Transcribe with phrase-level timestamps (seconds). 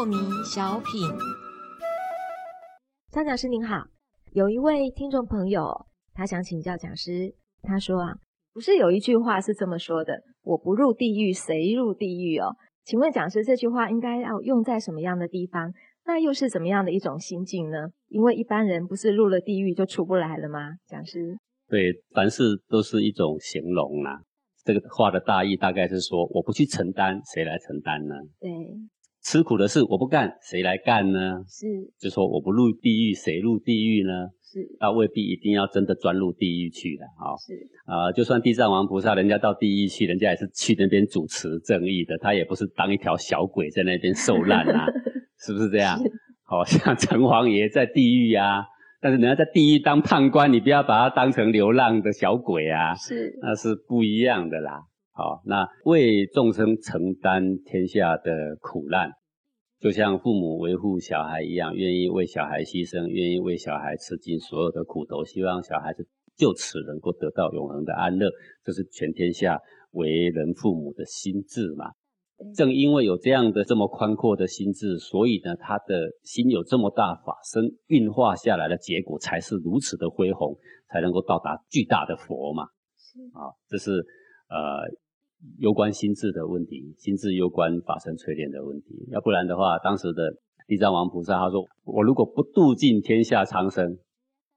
[0.00, 1.08] 迷小品。
[3.10, 3.84] 张讲师您好，
[4.32, 8.14] 有一位听众朋友，他想请教讲师，他说啊，
[8.52, 15.72] 不是有一句话是这么说的：“我不入地狱，谁入地狱？”哦，请问讲师，这句话应该要用在什么样的地方？
[16.04, 17.88] 那又是怎么样的一种心境呢？
[18.08, 20.72] 因为一般人不是入了地狱就出不来了吗？
[20.86, 21.38] 讲师，
[21.68, 24.20] 对，凡事都是一种形容啦。
[24.64, 28.14] 这个话的大意大概是说，我不去承担，谁来承担呢？
[28.40, 28.50] 对，
[29.22, 31.44] 吃苦的事我不干，谁来干呢？
[31.48, 31.66] 是，
[31.98, 34.28] 就说我不入地狱，谁入地狱呢？
[34.42, 37.32] 是，那未必一定要真的钻入地狱去了啊。
[37.38, 37.54] 是，
[37.86, 44.86] 啊，就算地藏王菩萨，人家到地狱去，人家也是去那边主持正义的，他也不是当一条小鬼在那边受难啊，
[45.38, 45.98] 是不是这样？
[46.44, 48.64] 好像 城隍爷在地狱啊。
[49.00, 54.80] 但是人家在地狱当判官，你不要把他当成流浪的小鬼啊，是，那是不一样的啦。
[55.22, 59.08] 好，那为众生承担天下的苦难，
[59.78, 68.28] 就像父母维护小孩一样，愿意为小孩牺牲，愿意为小孩吃尽所有的苦头，希望小孩子就此能够得到永恒的安乐，
[68.64, 69.60] 这是全天下
[69.92, 71.92] 为人父母的心智嘛。
[72.56, 82.64] 正因为有这样的这么宽阔的心智，所以呢，他的心有这么大法身运化下来的结果，才是如此的恢宏，才能够到达巨大的佛嘛。
[83.34, 83.92] 啊，这是
[84.48, 84.82] 呃
[85.58, 89.08] 攸关心智的问题，心智攸关法身淬炼的问题。
[89.10, 90.32] 要不然的话，当时的
[90.66, 93.98] 地藏王菩萨他说：“我如果不度尽天下苍生，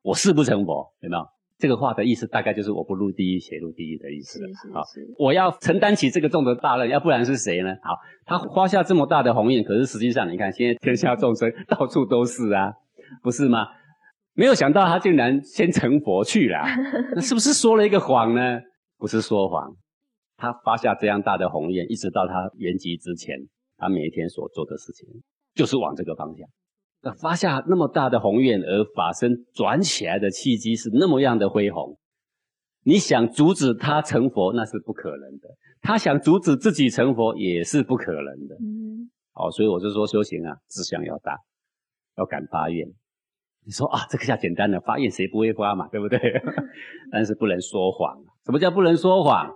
[0.02, 1.24] 我誓不成佛。”有没有？
[1.58, 4.50] 这个话的意思大概就是我不入地狱，谁入地狱的意思了。
[4.74, 4.84] 好，
[5.18, 7.74] 我要承担起这个重的大任，要不然是谁呢？
[7.82, 12.74] 好，他花下这么大的宏愿，可是实际上你看，现在天下众生到处都是啊，
[13.24, 13.68] 不是吗？
[14.34, 16.60] 没有想到他竟然先成佛去了，
[17.16, 18.60] 那是不是说了一个谎呢？
[18.98, 19.74] 不是说谎，
[20.38, 23.38] 他发下这样大的宏愿，一直到他圆寂之前，
[23.78, 25.08] 他每一天所做的事情
[25.54, 26.48] 就是往这个方向。
[27.02, 31.98] 那发下那么大的宏愿而法身转起来的契机是那么样的恢宏，
[32.84, 35.50] 你想阻止他成佛那是不可能的，
[35.82, 38.56] 他想阻止自己成佛也是不可能的。
[38.56, 41.38] 嗯，好，所以我就说修行啊，志向要大，
[42.18, 42.88] 要敢发愿。
[43.64, 46.20] 你说啊，这个下简单了发愿谁不会发嘛，对不对？
[47.12, 48.16] 但是不能说谎。
[48.46, 49.52] 什么叫不能说谎？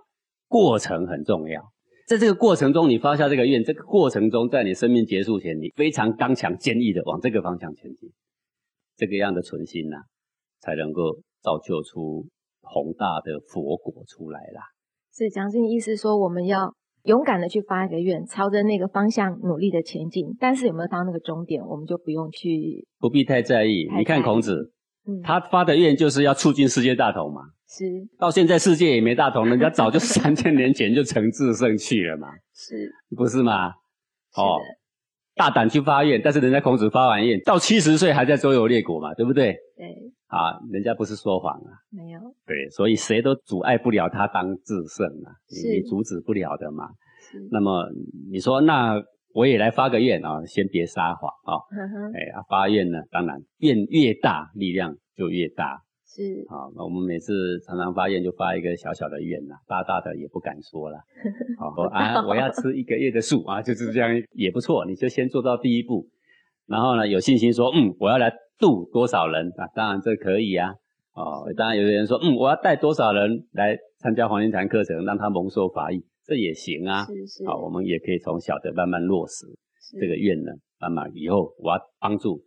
[0.49, 1.61] 过程很重要。
[2.05, 8.09] 在这个过程中，你发下这个愿，这个过程中，在你生命结束前，你非常刚强坚毅的往这个方向前进，
[8.97, 9.97] 这个样的存心呐，
[10.59, 12.25] 才能够造就出
[12.61, 14.63] 宏大的佛果出来啦。
[15.11, 16.73] 所以，蒋经意思说，我们要
[17.03, 20.35] 勇敢的去发一个愿，朝着那个方向努力的前进。
[20.39, 23.87] 但是，有没有到那个终点，我们就不用去，不必太在意。
[23.95, 24.73] 你看孔子，
[25.23, 27.41] 他发的愿就是要促进世界大同嘛。
[27.69, 27.85] 是，
[28.17, 33.69] 到现在世界也没大同，人家早就三千年前就成至圣去了嘛， 是，不是嘛？
[34.35, 34.57] 哦，
[35.35, 39.55] 大胆去发愿，但是人家孔子发完愿到七十岁还在周游列国嘛，对不对？
[39.77, 39.87] 对，
[40.27, 46.89] 啊，人家不是说谎啊，没有，对，所以谁都阻碍不了他当至圣啊，你阻止不了的嘛。
[47.51, 47.87] 那么
[48.31, 48.99] 你说，那
[49.33, 51.53] 我也来发个愿啊，先别撒谎啊，
[52.15, 55.83] 哎，发愿呢，当然愿越大，力量就越大。
[56.11, 60.97] 是好，那我们每次常常发愿就发一个小小的愿呐，大大的也不敢说了。
[61.59, 64.87] 好啊，我要吃一个月的素啊，就是这样也不错。
[64.87, 66.07] 你就先做到第一步，
[66.65, 69.67] 然后呢有信心说，嗯，我要来度多少人啊？
[69.75, 70.73] 当然这可以啊。
[71.13, 77.05] 哦，当然有的人说，嗯，我要带多少人来参加黄金禅课程，让他蒙受法益，这也行啊。
[77.05, 77.45] 是是。
[77.45, 79.45] 好，我们也可以从小的慢慢落实
[79.99, 82.43] 这个愿呢，慢慢以后我要帮助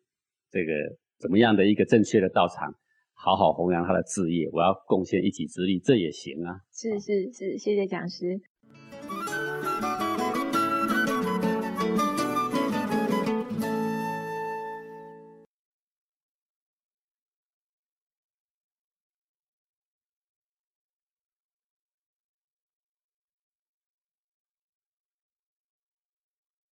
[0.50, 0.72] 这个
[1.20, 2.74] 怎么样的一个正确的道场。
[3.24, 6.58] 好好弘扬他的事业，我要贡献一己之力，这也行啊。
[6.72, 8.40] 是是是，谢谢讲师。